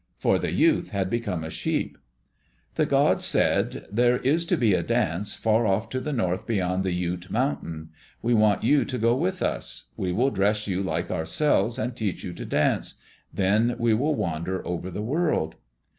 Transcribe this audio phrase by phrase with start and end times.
[0.17, 1.95] For the youth had become a sheep.
[2.73, 6.83] The gods said, "There is to be a dance, far off to the north beyond
[6.83, 7.91] the Ute Mountain.
[8.19, 9.91] We want you to go with us.
[9.97, 12.95] We will dress you like ourselves and teach you to dance.
[13.31, 15.57] Then we will wander over the world."